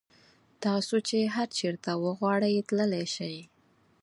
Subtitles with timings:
[0.63, 3.37] تاسو چې هر چېرته وغواړئ تللی شئ.